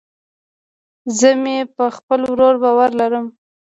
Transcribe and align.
زه 1.17 1.29
مې 1.41 1.57
په 1.75 1.85
خپل 1.97 2.19
ورور 2.31 2.55
باور 2.63 2.89
لرم 2.99 3.25